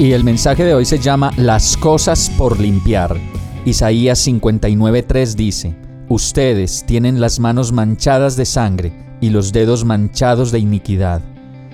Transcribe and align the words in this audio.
Y 0.00 0.12
el 0.12 0.24
mensaje 0.24 0.64
de 0.64 0.72
hoy 0.72 0.86
se 0.86 0.98
llama 0.98 1.30
Las 1.36 1.76
cosas 1.76 2.30
por 2.38 2.58
limpiar. 2.58 3.18
Isaías 3.66 4.26
59:3 4.26 5.34
dice, 5.34 5.76
Ustedes 6.08 6.86
tienen 6.86 7.20
las 7.20 7.38
manos 7.38 7.70
manchadas 7.70 8.34
de 8.34 8.46
sangre 8.46 8.94
y 9.20 9.28
los 9.28 9.52
dedos 9.52 9.84
manchados 9.84 10.52
de 10.52 10.58
iniquidad. 10.58 11.20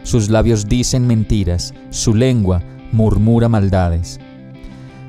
Sus 0.02 0.28
labios 0.28 0.66
dicen 0.66 1.06
mentiras, 1.06 1.72
su 1.90 2.16
lengua 2.16 2.64
murmura 2.90 3.48
maldades. 3.48 4.18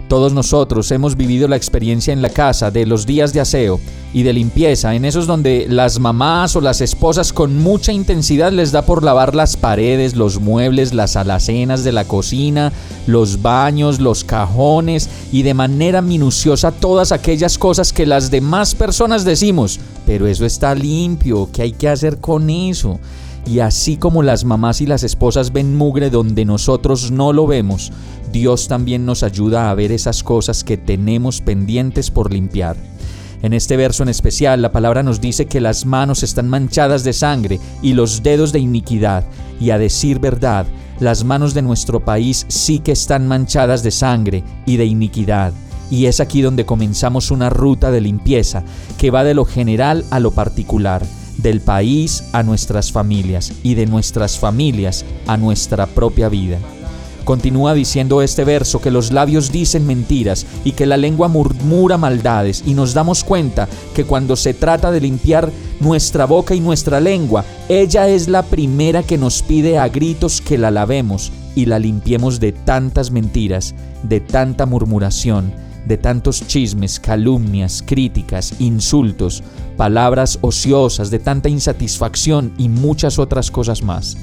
Todos 0.08 0.32
nosotros 0.32 0.90
hemos 0.92 1.18
vivido 1.18 1.50
la 1.50 1.58
experiencia 1.58 2.14
en 2.14 2.22
la 2.22 2.30
casa 2.30 2.72
de 2.72 2.86
los 2.86 3.06
días 3.06 3.34
de 3.34 3.42
aseo 3.42 3.78
y 4.14 4.24
de 4.24 4.32
limpieza, 4.32 4.96
en 4.96 5.04
esos 5.04 5.28
donde 5.28 5.68
las 5.70 6.00
mamás 6.00 6.56
o 6.56 6.62
las 6.62 6.80
esposas 6.80 7.34
con 7.34 7.58
mucha 7.58 7.92
intensidad 7.92 8.54
les 8.54 8.72
da 8.72 8.84
por 8.84 9.04
lavar 9.04 9.36
las 9.36 9.58
paredes, 9.58 10.16
los 10.16 10.40
muebles, 10.40 10.94
las 10.94 11.18
alacenas 11.18 11.84
de 11.84 11.92
la 11.92 12.06
cocina, 12.06 12.72
los 13.06 13.42
baños, 13.42 14.00
los 14.00 14.24
cajones 14.24 15.10
y 15.34 15.44
de 15.44 15.54
manera 15.54 16.02
minuciosa 16.02 16.72
todas 16.72 17.12
aquellas 17.12 17.58
cosas 17.58 17.92
que 17.92 18.06
las 18.06 18.32
demás 18.32 18.76
personas 18.76 19.26
decimos, 19.26 19.78
pero 20.06 20.26
eso 20.26 20.46
está 20.46 20.74
limpio, 20.74 21.50
¿qué 21.52 21.64
hay 21.64 21.72
que 21.74 21.90
hacer 21.90 22.20
con 22.20 22.50
eso? 22.50 22.98
Y 23.46 23.60
así 23.60 23.96
como 23.96 24.24
las 24.24 24.44
mamás 24.44 24.82
y 24.82 24.86
las 24.86 25.04
esposas 25.04 25.54
ven 25.54 25.76
mugre 25.76 26.10
donde 26.10 26.44
nosotros 26.44 27.12
no 27.12 27.32
lo 27.32 27.48
vemos, 27.48 27.94
Dios 28.32 28.68
también 28.68 29.06
nos 29.06 29.24
ayuda 29.24 29.70
a 29.70 29.76
ver 29.76 29.92
esas 29.92 30.24
cosas 30.24 30.64
que 30.64 30.78
tenemos 30.78 31.42
pendientes 31.42 32.12
por 32.12 32.32
limpiar. 32.32 32.76
En 33.42 33.54
este 33.54 33.78
verso 33.78 34.04
en 34.04 34.10
especial, 34.10 34.62
la 34.62 34.72
palabra 34.72 35.04
nos 35.04 35.22
dice 35.22 35.46
que 35.46 35.62
las 35.62 35.86
manos 35.86 36.24
están 36.24 36.50
manchadas 36.50 37.04
de 37.04 37.14
sangre 37.14 37.60
y 37.82 37.94
los 37.94 38.24
dedos 38.24 38.52
de 38.52 38.60
iniquidad. 38.60 39.24
Y 39.60 39.70
a 39.70 39.78
decir 39.78 40.20
verdad, 40.20 40.66
las 41.00 41.24
manos 41.24 41.54
de 41.54 41.62
nuestro 41.62 42.00
país 42.00 42.46
sí 42.48 42.80
que 42.80 42.92
están 42.92 43.28
manchadas 43.28 43.84
de 43.84 43.92
sangre 43.92 44.44
y 44.66 44.78
de 44.78 44.86
iniquidad. 44.86 45.54
Y 45.92 46.08
es 46.08 46.20
aquí 46.20 46.42
donde 46.42 46.66
comenzamos 46.66 47.32
una 47.32 47.50
ruta 47.50 47.92
de 47.92 48.02
limpieza 48.02 48.64
que 48.98 49.12
va 49.12 49.24
de 49.24 49.36
lo 49.36 49.46
general 49.46 50.04
a 50.10 50.20
lo 50.20 50.32
particular 50.32 51.06
del 51.38 51.62
país 51.62 52.24
a 52.34 52.42
nuestras 52.42 52.92
familias 52.92 53.54
y 53.64 53.76
de 53.76 53.86
nuestras 53.86 54.40
familias 54.40 55.06
a 55.28 55.38
nuestra 55.38 55.86
propia 55.86 56.30
vida. 56.30 56.58
Continúa 57.28 57.74
diciendo 57.74 58.22
este 58.22 58.46
verso 58.46 58.80
que 58.80 58.90
los 58.90 59.12
labios 59.12 59.52
dicen 59.52 59.86
mentiras 59.86 60.46
y 60.64 60.72
que 60.72 60.86
la 60.86 60.96
lengua 60.96 61.28
murmura 61.28 61.98
maldades 61.98 62.64
y 62.66 62.74
nos 62.74 62.94
damos 62.94 63.26
cuenta 63.26 63.68
que 63.94 64.06
cuando 64.06 64.38
se 64.38 64.54
trata 64.54 64.92
de 64.92 65.02
limpiar 65.02 65.52
nuestra 65.82 66.24
boca 66.24 66.56
y 66.56 66.62
nuestra 66.62 67.02
lengua, 67.02 67.44
ella 67.68 68.08
es 68.08 68.30
la 68.30 68.44
primera 68.44 69.04
que 69.04 69.18
nos 69.18 69.44
pide 69.44 69.78
a 69.78 69.90
gritos 69.90 70.40
que 70.40 70.58
la 70.58 70.72
lavemos 70.72 71.34
y 71.54 71.66
la 71.66 71.80
limpiemos 71.80 72.40
de 72.40 72.54
tantas 72.54 73.12
mentiras, 73.12 73.76
de 74.04 74.22
tanta 74.22 74.66
murmuración, 74.66 75.52
de 75.86 75.98
tantos 75.98 76.48
chismes, 76.48 76.98
calumnias, 76.98 77.84
críticas, 77.86 78.54
insultos, 78.60 79.44
palabras 79.76 80.40
ociosas, 80.40 81.12
de 81.12 81.20
tanta 81.20 81.50
insatisfacción 81.50 82.54
y 82.58 82.70
muchas 82.70 83.20
otras 83.20 83.52
cosas 83.52 83.84
más. 83.84 84.16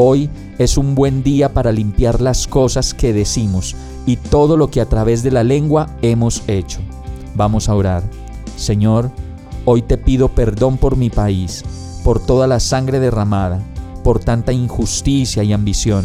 Hoy 0.00 0.30
es 0.58 0.78
un 0.78 0.94
buen 0.94 1.24
día 1.24 1.52
para 1.52 1.72
limpiar 1.72 2.20
las 2.20 2.46
cosas 2.46 2.94
que 2.94 3.12
decimos 3.12 3.74
y 4.06 4.14
todo 4.14 4.56
lo 4.56 4.70
que 4.70 4.80
a 4.80 4.88
través 4.88 5.24
de 5.24 5.32
la 5.32 5.42
lengua 5.42 5.96
hemos 6.02 6.44
hecho. 6.46 6.78
Vamos 7.34 7.68
a 7.68 7.74
orar. 7.74 8.04
Señor, 8.54 9.10
hoy 9.64 9.82
te 9.82 9.98
pido 9.98 10.28
perdón 10.28 10.78
por 10.78 10.96
mi 10.96 11.10
país, 11.10 11.64
por 12.04 12.24
toda 12.24 12.46
la 12.46 12.60
sangre 12.60 13.00
derramada, 13.00 13.60
por 14.04 14.20
tanta 14.20 14.52
injusticia 14.52 15.42
y 15.42 15.52
ambición. 15.52 16.04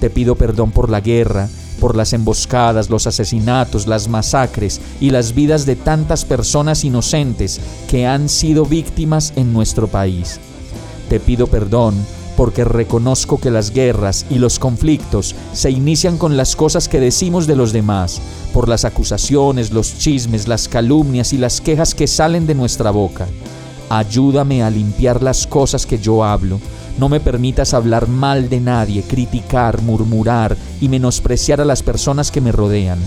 Te 0.00 0.08
pido 0.08 0.34
perdón 0.34 0.70
por 0.70 0.88
la 0.88 1.02
guerra, 1.02 1.50
por 1.78 1.96
las 1.96 2.14
emboscadas, 2.14 2.88
los 2.88 3.06
asesinatos, 3.06 3.86
las 3.86 4.08
masacres 4.08 4.80
y 4.98 5.10
las 5.10 5.34
vidas 5.34 5.66
de 5.66 5.76
tantas 5.76 6.24
personas 6.24 6.86
inocentes 6.86 7.60
que 7.86 8.06
han 8.06 8.30
sido 8.30 8.64
víctimas 8.64 9.34
en 9.36 9.52
nuestro 9.52 9.88
país. 9.88 10.40
Te 11.10 11.20
pido 11.20 11.48
perdón 11.48 11.96
porque 12.40 12.64
reconozco 12.64 13.38
que 13.38 13.50
las 13.50 13.70
guerras 13.70 14.24
y 14.30 14.36
los 14.36 14.58
conflictos 14.58 15.34
se 15.52 15.70
inician 15.70 16.16
con 16.16 16.38
las 16.38 16.56
cosas 16.56 16.88
que 16.88 16.98
decimos 16.98 17.46
de 17.46 17.54
los 17.54 17.70
demás, 17.70 18.18
por 18.54 18.66
las 18.66 18.86
acusaciones, 18.86 19.72
los 19.72 19.98
chismes, 19.98 20.48
las 20.48 20.66
calumnias 20.66 21.34
y 21.34 21.36
las 21.36 21.60
quejas 21.60 21.94
que 21.94 22.06
salen 22.06 22.46
de 22.46 22.54
nuestra 22.54 22.92
boca. 22.92 23.26
Ayúdame 23.90 24.62
a 24.62 24.70
limpiar 24.70 25.22
las 25.22 25.46
cosas 25.46 25.84
que 25.84 25.98
yo 25.98 26.24
hablo 26.24 26.58
no 26.98 27.10
me 27.10 27.20
permitas 27.20 27.74
hablar 27.74 28.08
mal 28.08 28.48
de 28.48 28.60
nadie, 28.60 29.02
criticar, 29.02 29.82
murmurar 29.82 30.56
y 30.80 30.88
menospreciar 30.88 31.60
a 31.60 31.66
las 31.66 31.82
personas 31.82 32.30
que 32.30 32.40
me 32.40 32.52
rodean. 32.52 32.98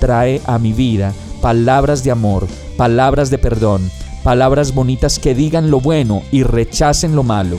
Trae 0.00 0.40
a 0.46 0.58
mi 0.58 0.72
vida 0.72 1.12
palabras 1.42 2.04
de 2.04 2.10
amor, 2.10 2.46
palabras 2.78 3.28
de 3.28 3.36
perdón, 3.36 3.90
palabras 4.24 4.74
bonitas 4.74 5.18
que 5.18 5.34
digan 5.34 5.70
lo 5.70 5.78
bueno 5.78 6.22
y 6.32 6.42
rechacen 6.42 7.14
lo 7.14 7.22
malo. 7.22 7.58